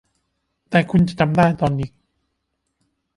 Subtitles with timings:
[0.69, 1.89] แต่คุณจะจำได้ตอนนี้